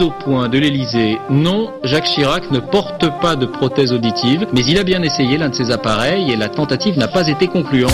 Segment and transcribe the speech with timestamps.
[0.00, 1.18] au point de l'Elysée.
[1.30, 5.48] Non, Jacques Chirac ne porte pas de prothèse auditive, mais il a bien essayé l'un
[5.48, 7.92] de ses appareils et la tentative n'a pas été concluante.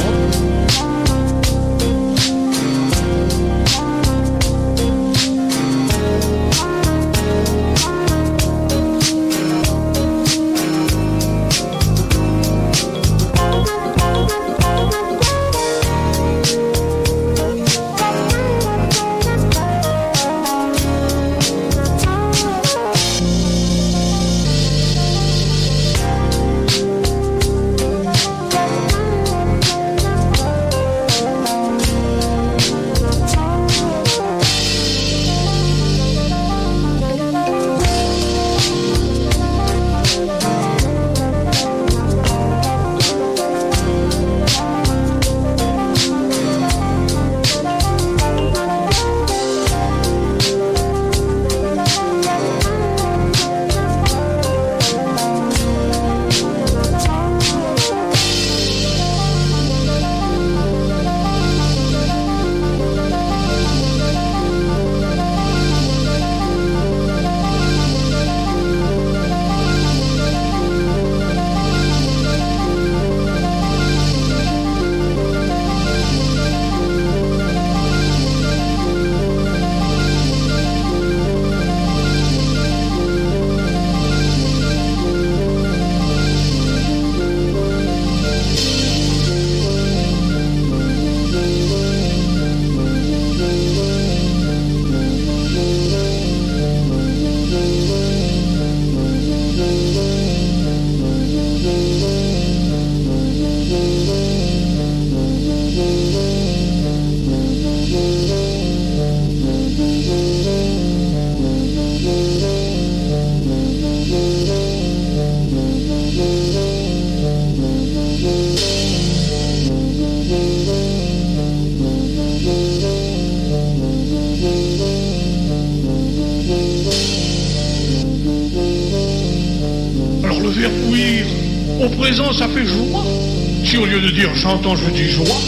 [134.41, 135.41] J'entends, je dis joie,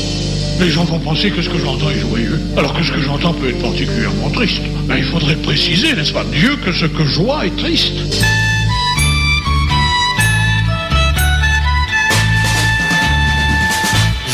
[0.61, 3.33] les gens vont penser que ce que j'entends est joyeux, alors que ce que j'entends
[3.33, 4.63] peut être particulièrement triste.
[4.87, 7.95] Mais il faudrait préciser, n'est-ce pas, Dieu, que ce que joie est triste.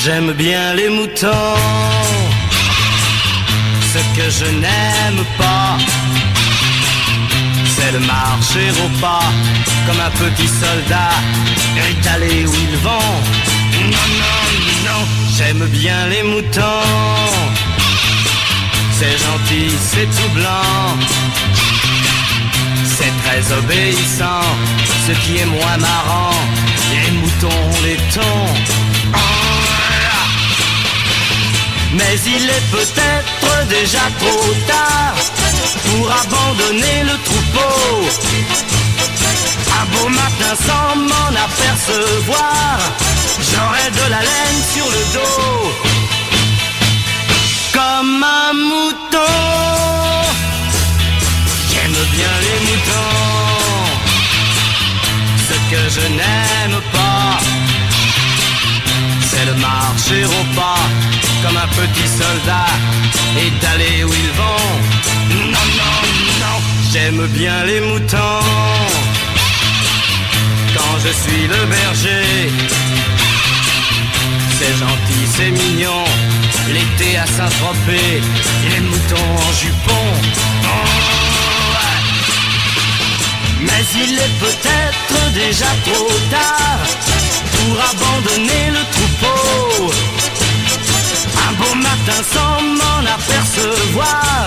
[0.04, 1.56] J'aime bien les moutons,
[3.92, 5.78] ce que je n'aime pas,
[7.92, 9.22] de marcher au pas,
[9.86, 11.14] comme un petit soldat,
[11.90, 13.14] étalé où ils vont.
[13.84, 14.08] Non,
[14.84, 15.06] non,
[15.36, 16.84] J'aime bien les moutons.
[18.98, 20.96] C'est gentil, c'est tout blanc.
[22.84, 24.46] C'est très obéissant,
[25.06, 26.34] ce qui est moins marrant.
[26.90, 28.54] Les moutons, les tons.
[31.94, 35.37] Mais il est peut-être déjà trop tard
[35.84, 38.08] pour abandonner le troupeau.
[39.80, 42.78] Un beau matin sans m'en apercevoir
[43.40, 45.72] J'aurai de la laine sur le dos,
[47.72, 49.34] comme un mouton.
[51.70, 53.84] J'aime bien les moutons,
[55.48, 57.38] ce que je n'aime pas,
[59.30, 60.82] c'est de marcher au pas,
[61.42, 62.70] comme un petit soldat,
[63.40, 65.17] et d'aller où ils vont.
[65.80, 65.98] Non,
[66.40, 66.58] non,
[66.92, 68.44] j'aime bien les moutons.
[70.74, 72.50] Quand je suis le berger,
[74.58, 76.04] c'est gentil, c'est mignon.
[76.68, 78.20] L'été à Saint-Tropez,
[78.70, 80.04] les moutons en jupon.
[83.60, 86.78] Mais il est peut-être déjà trop tard
[87.52, 89.92] pour abandonner le troupeau.
[91.48, 94.46] Un beau matin sans m'en apercevoir,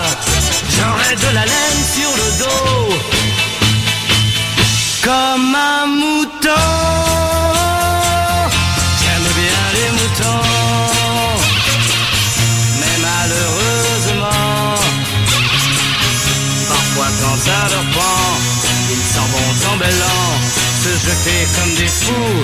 [0.82, 2.88] j'aurai de la laine sur le dos.
[5.04, 6.72] Comme un mouton.
[12.80, 14.74] Mais malheureusement,
[16.68, 18.28] parfois quand ça leur prend,
[18.90, 20.28] ils s'en vont en bêlant,
[20.82, 22.42] se jeter comme des fous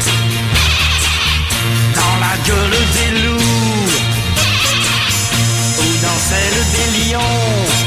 [1.94, 3.93] dans la gueule des loups
[5.79, 7.78] ou dans celle des lions.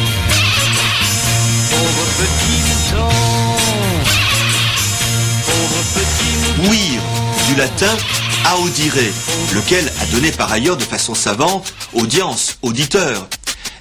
[6.64, 7.00] Oui,
[7.48, 7.96] du latin
[8.58, 8.94] audire,
[9.54, 13.28] lequel a donné par ailleurs de façon savante audience, auditeur.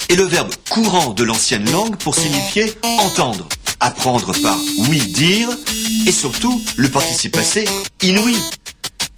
[0.08, 3.48] est le verbe courant de l'ancienne langue pour signifier entendre.
[3.80, 4.58] Apprendre par
[4.88, 5.48] oui dire
[6.06, 7.66] et surtout le participe passé
[8.02, 8.36] inouï.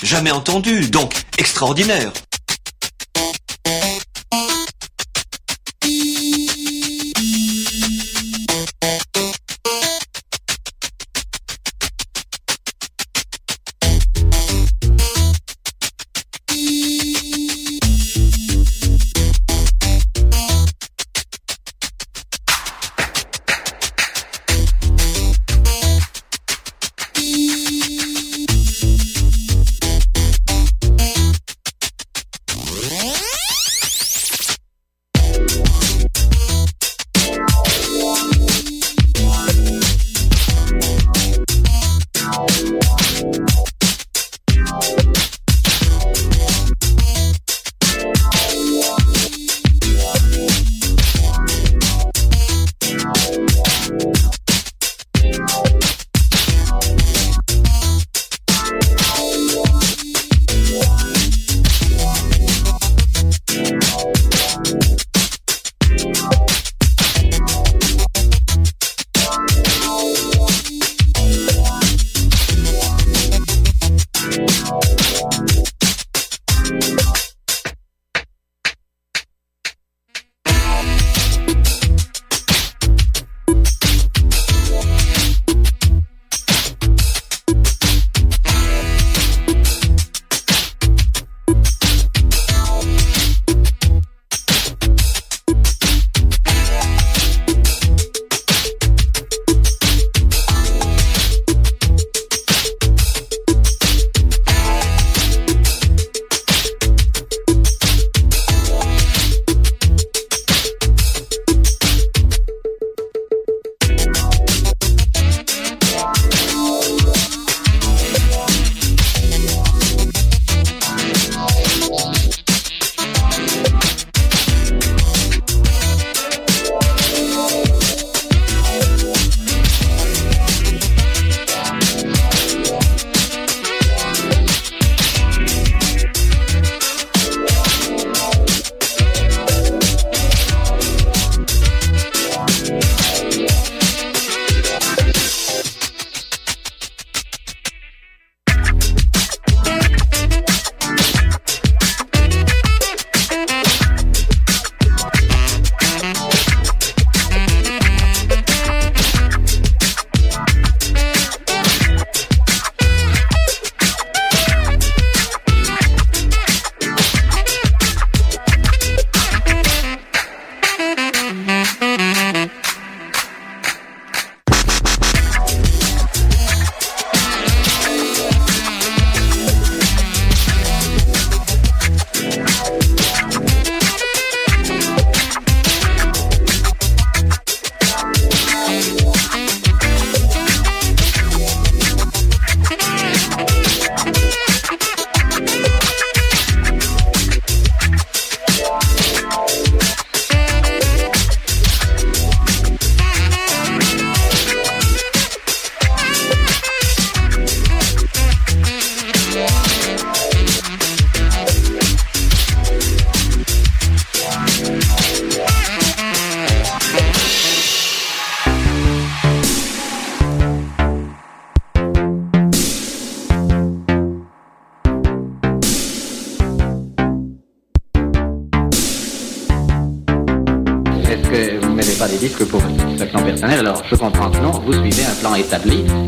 [0.02, 2.12] Jamais entendu, donc extraordinaire.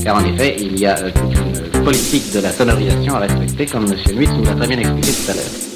[0.02, 3.66] Car en effet, il y a euh, toute une politique de la sonorisation à respecter,
[3.66, 4.16] comme M.
[4.16, 5.73] Nuit nous l'a très bien expliqué tout à l'heure.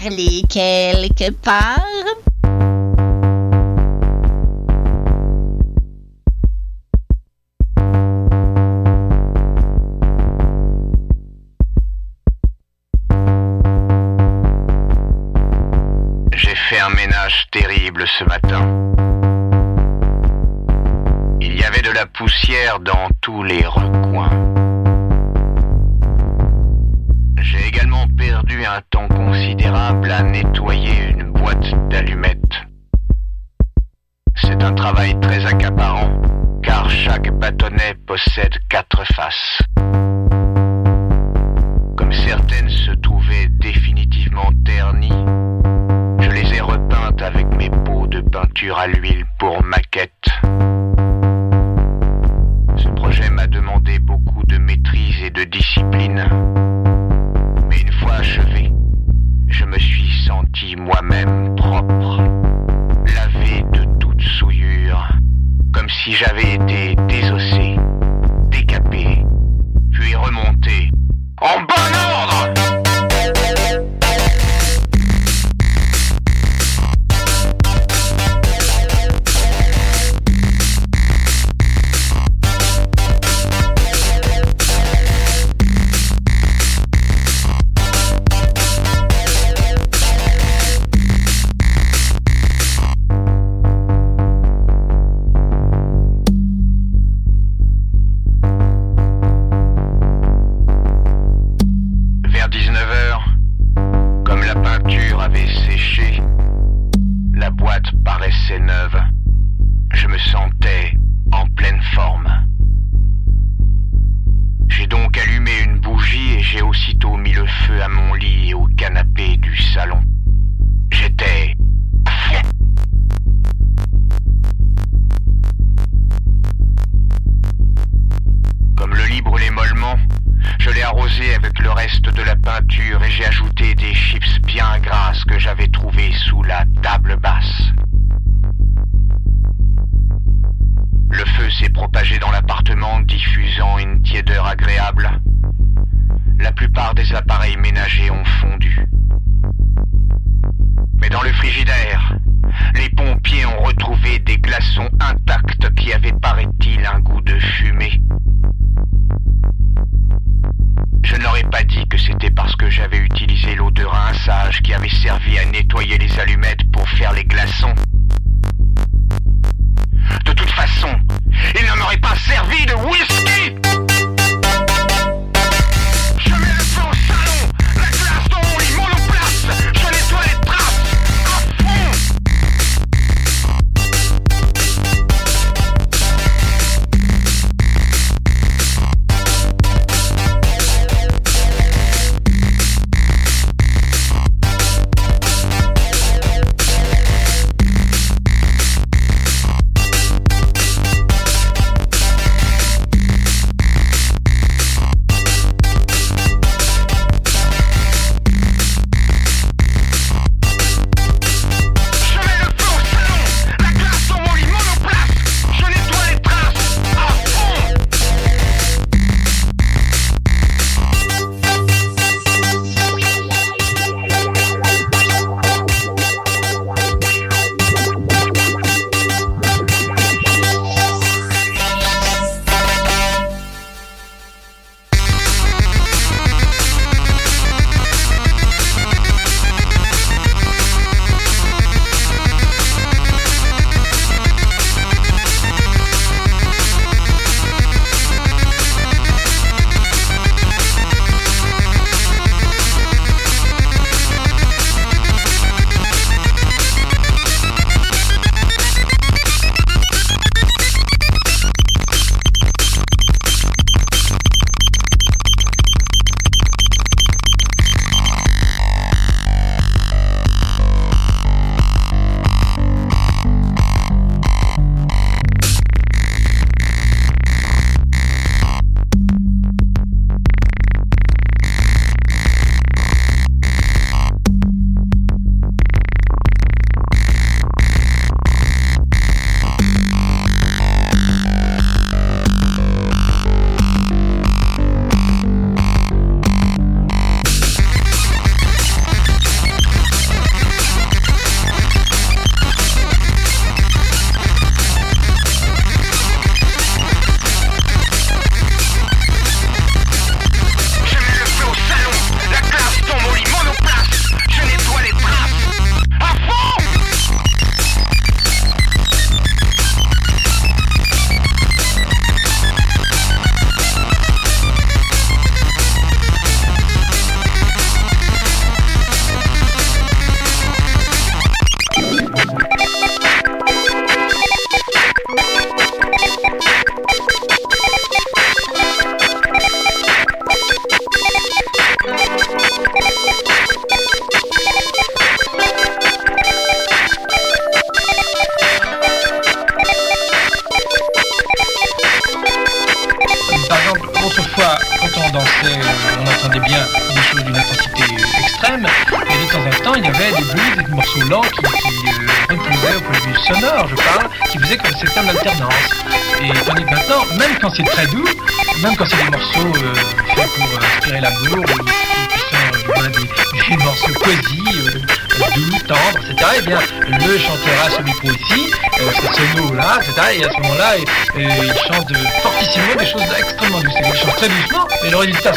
[0.00, 1.99] Parler quelque part.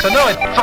[0.02, 0.63] Mais le résultat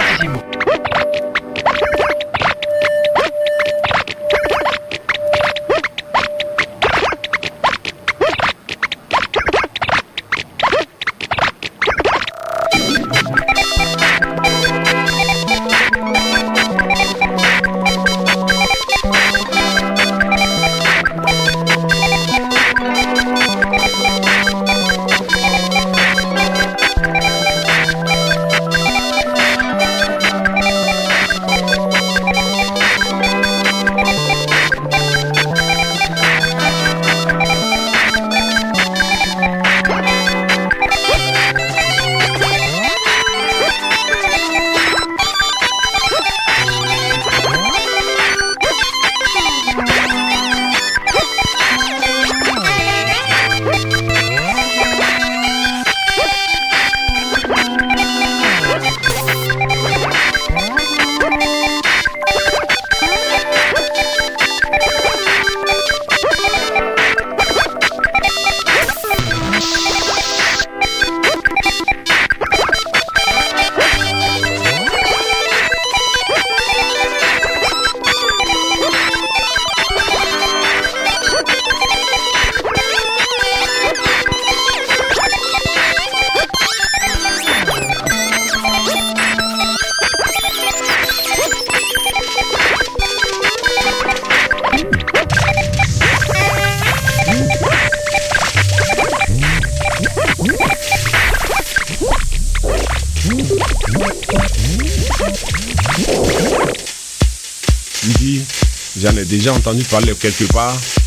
[109.71, 111.00] entendu parler quelque part.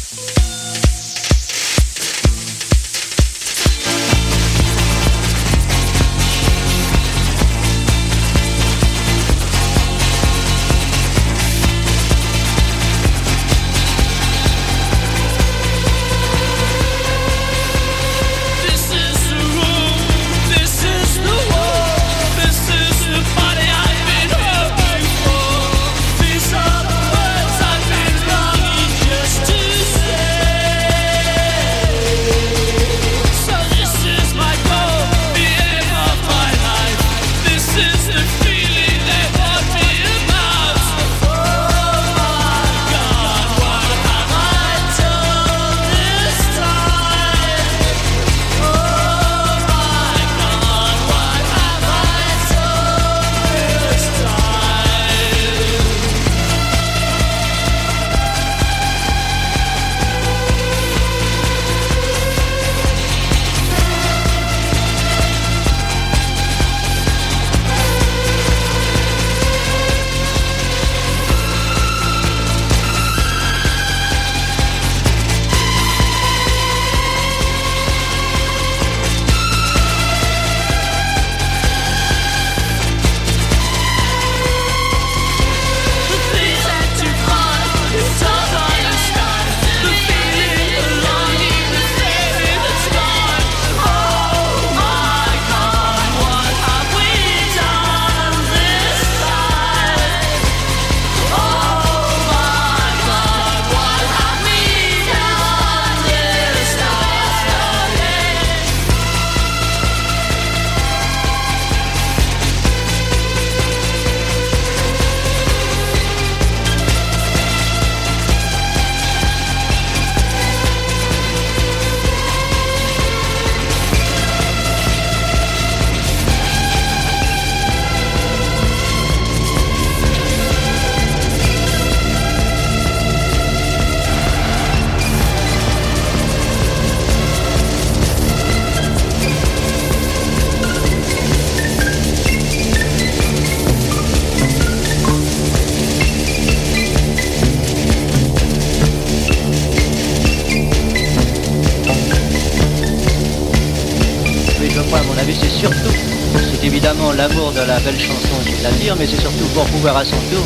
[157.54, 160.18] De la belle chanson et de la dire, mais c'est surtout pour pouvoir à son
[160.32, 160.44] tour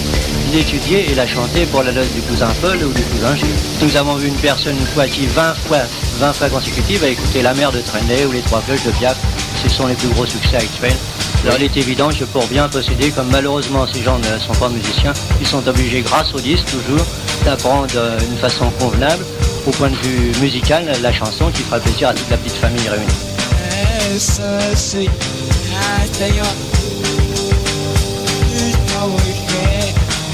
[0.52, 3.48] l'étudier et la chanter pour la noce du cousin Paul ou du cousin Gilles.
[3.82, 5.80] Nous avons vu une personne une fois qui 20 fois,
[6.20, 9.18] 20 fois consécutives a écouté La mer de Trenet ou Les trois cloches de Piaf.
[9.64, 10.96] Ce sont les plus gros succès actuels.
[11.44, 14.70] Alors il est évident que pour bien posséder, comme malheureusement ces gens ne sont pas
[14.70, 17.06] musiciens, ils sont obligés, grâce au disque toujours,
[17.46, 19.24] d'apprendre euh, une façon convenable,
[19.66, 22.90] au point de vue musical, la chanson qui fera plaisir à toute la petite famille
[22.90, 23.08] réunie.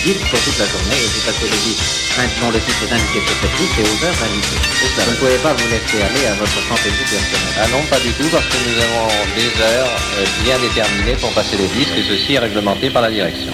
[0.00, 1.04] pour toute la journée, et
[1.44, 1.92] le disque
[2.40, 4.60] dont le titre est indiqué sur cette liste et aux heures indiquées.
[4.80, 5.04] C'est ça.
[5.04, 7.60] Vous ne pouvez pas vous laisser aller à votre fantaisie personnelle.
[7.60, 11.30] Ah non, pas du tout, parce que nous avons des heures euh, bien déterminées pour
[11.32, 13.52] passer les disques, et ceci est réglementé par la direction.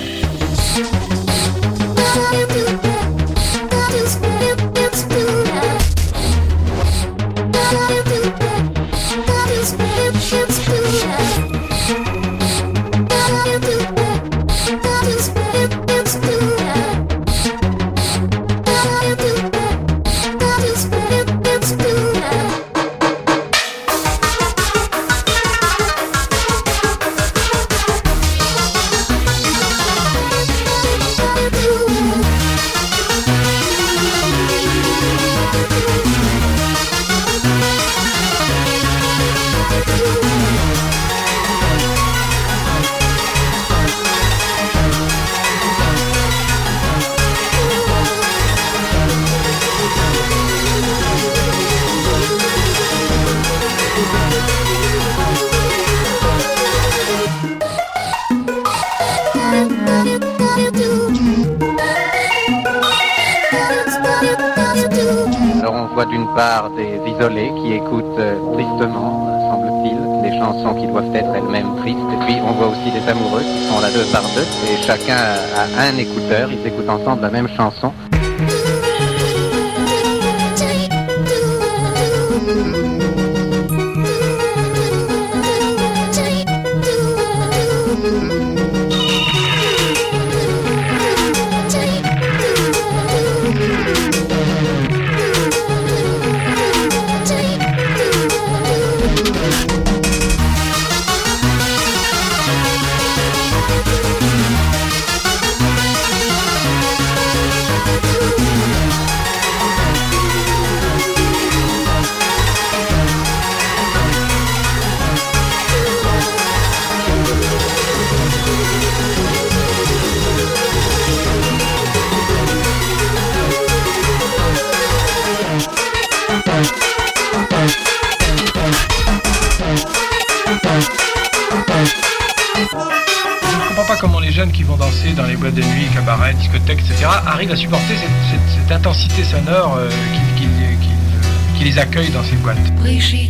[74.18, 77.92] Et chacun a un écouteur, ils écoutent ensemble la même chanson.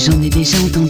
[0.00, 0.89] j'en ai déjà entendu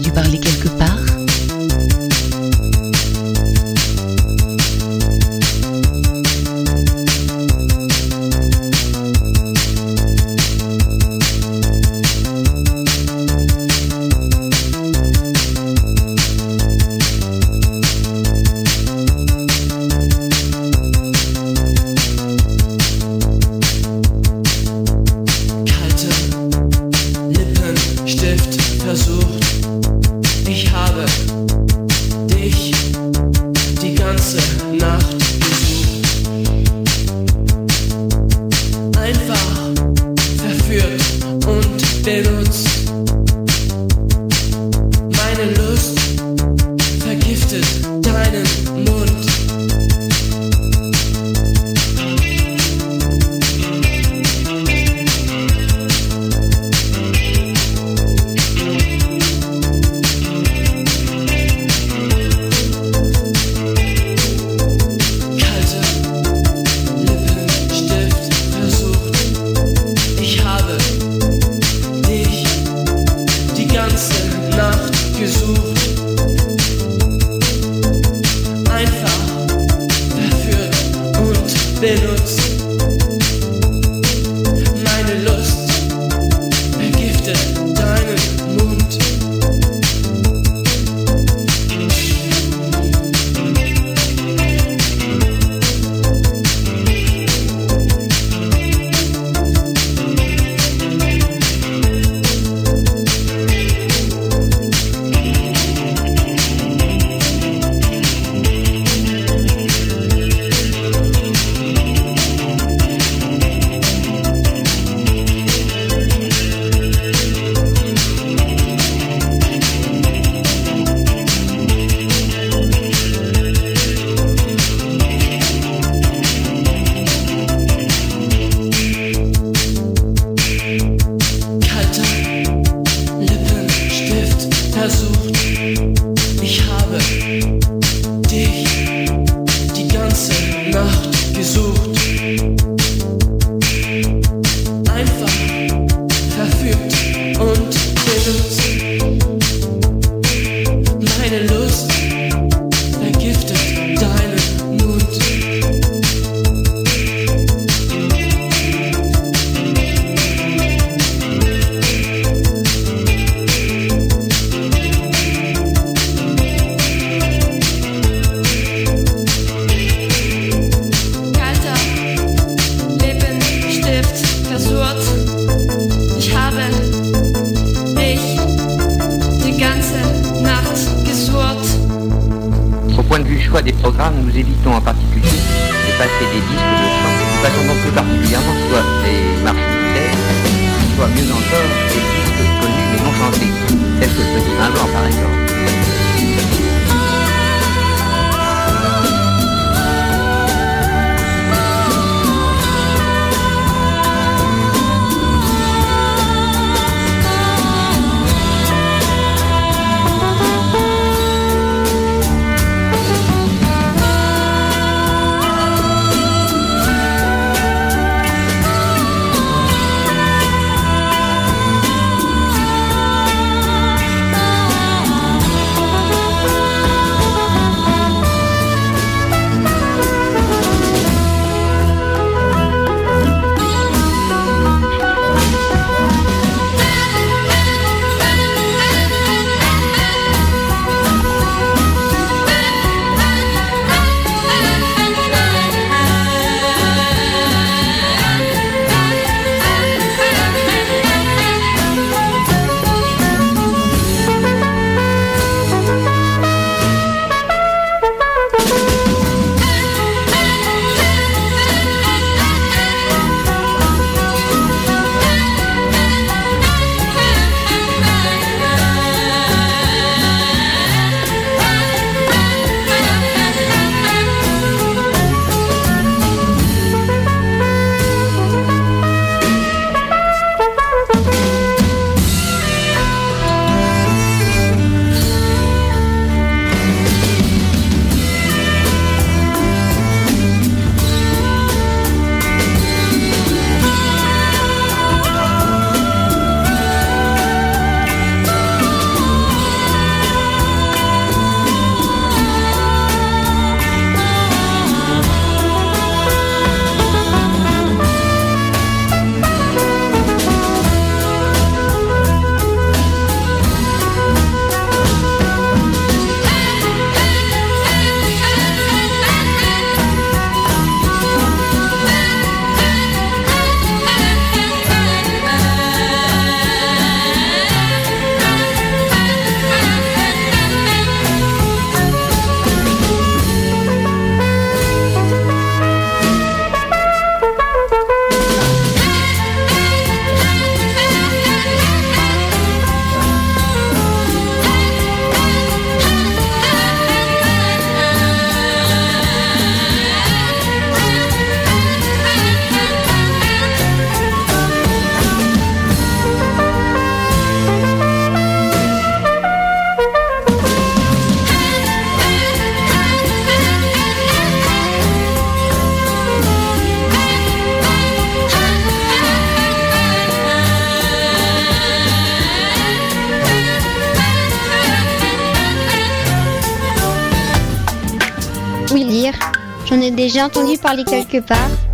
[380.81, 381.90] entendu parler quelque part.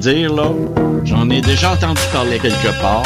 [0.00, 0.50] Dire, là,
[1.04, 3.02] j'en ai déjà entendu parler quelque part.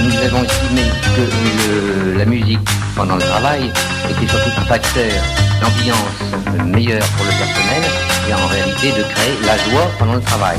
[0.00, 0.82] Nous avons estimé
[1.16, 2.60] que euh, la musique
[2.94, 3.72] pendant le travail
[4.10, 5.12] était surtout un facteur
[5.60, 7.82] d'ambiance meilleure pour le personnel
[8.28, 10.58] et en réalité de créer la joie pendant le travail.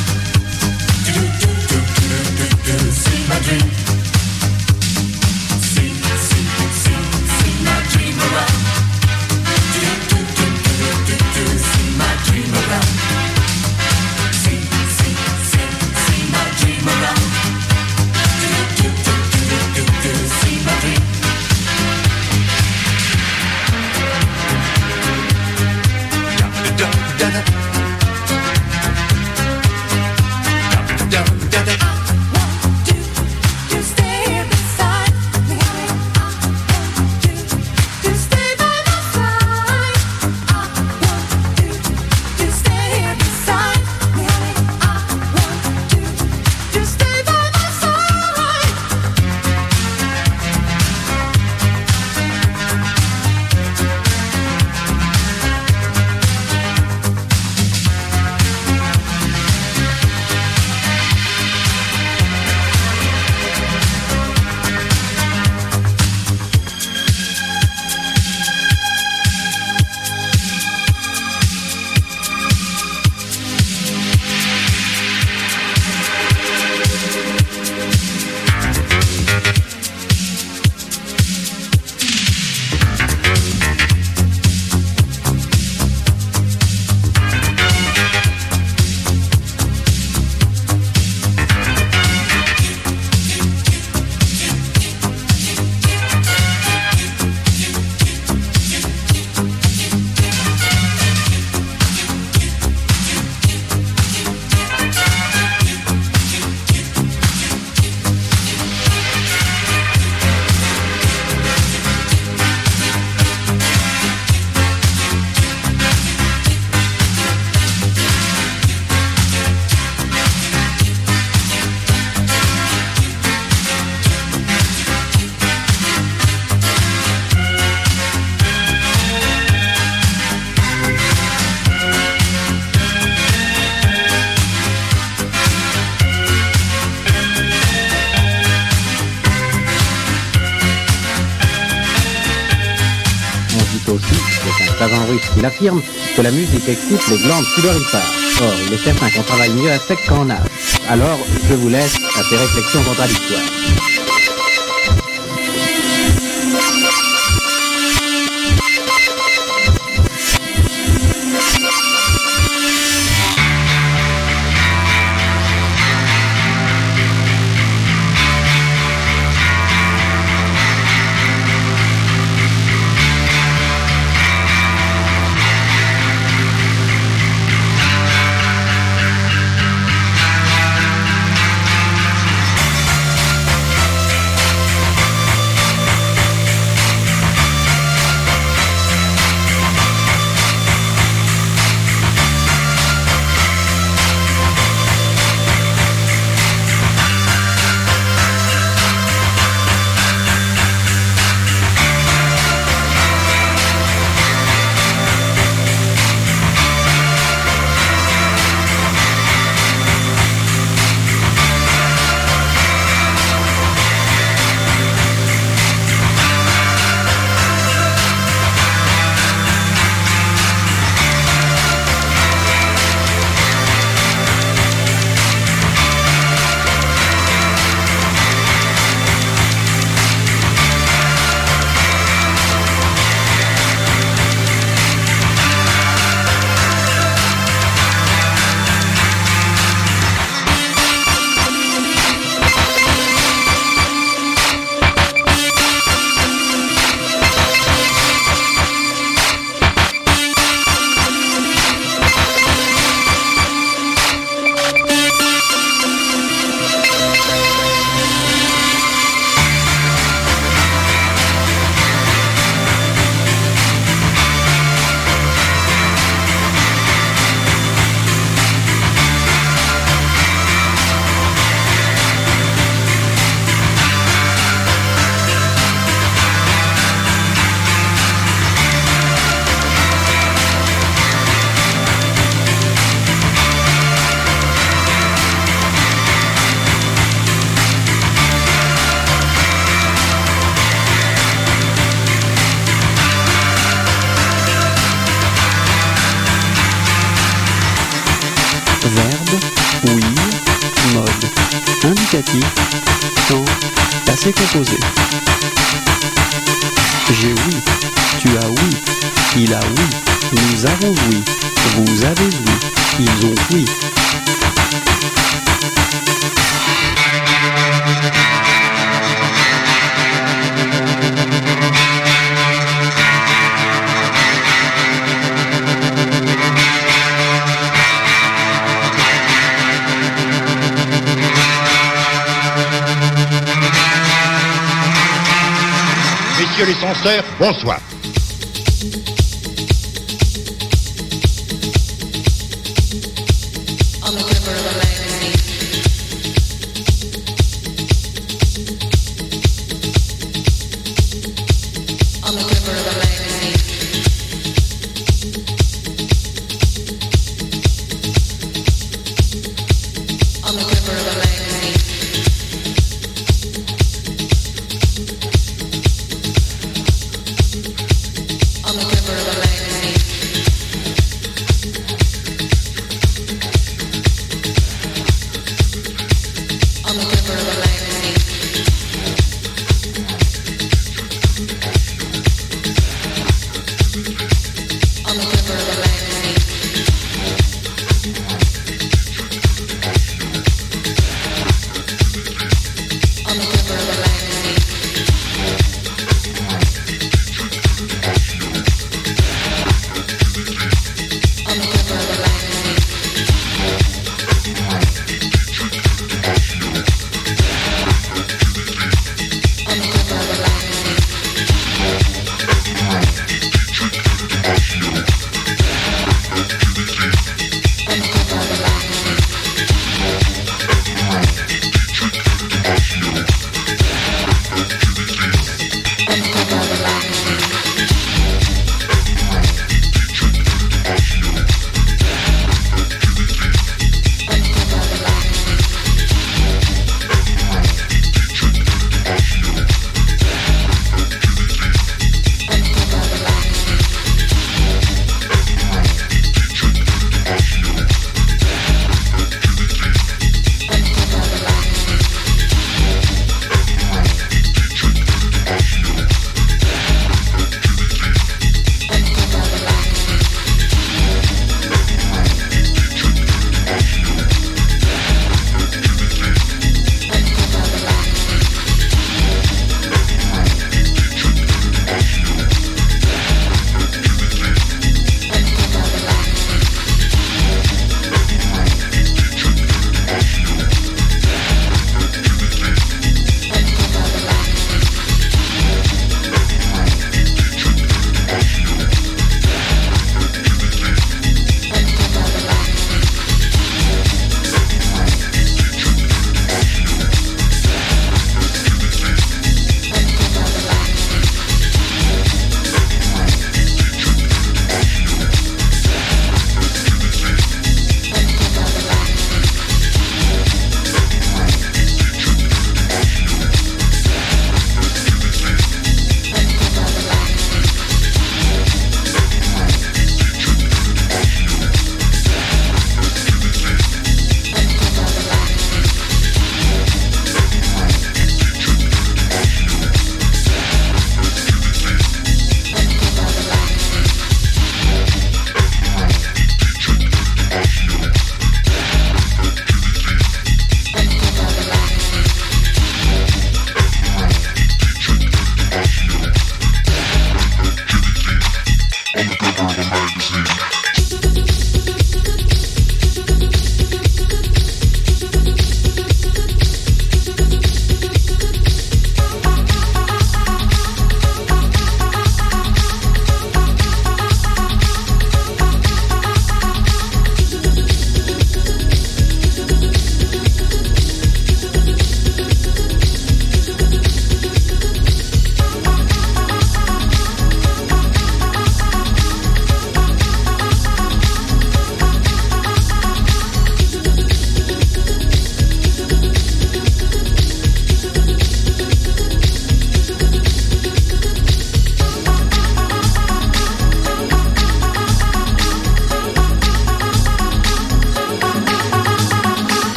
[145.41, 145.81] Qui l'affirme,
[146.15, 148.01] que la musique excite les glandes sudoripare.
[148.41, 150.47] Or, il est certain qu'on travaille mieux à sec qu'en âge.
[150.89, 151.19] Alors,
[151.49, 154.10] je vous laisse à ces réflexions contradictoires.